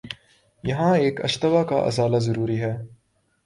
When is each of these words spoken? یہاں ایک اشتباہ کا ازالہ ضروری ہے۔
یہاں 0.63 0.95
ایک 0.97 1.21
اشتباہ 1.23 1.63
کا 1.63 1.75
ازالہ 1.75 2.19
ضروری 2.19 2.61
ہے۔ 2.61 2.73